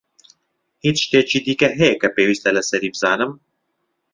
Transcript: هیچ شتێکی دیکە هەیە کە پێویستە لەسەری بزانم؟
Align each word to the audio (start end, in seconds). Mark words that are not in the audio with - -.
هیچ 0.85 0.97
شتێکی 1.05 1.39
دیکە 1.45 1.67
هەیە 1.79 1.95
کە 2.01 2.07
پێویستە 2.15 2.49
لەسەری 2.57 2.93
بزانم؟ 2.93 3.31